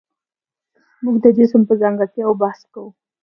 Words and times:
موږ 1.03 1.15
د 1.23 1.25
جسم 1.37 1.61
په 1.67 1.73
ځانګړتیاوو 1.81 2.39
بحث 2.41 2.61
کوو. 2.73 2.89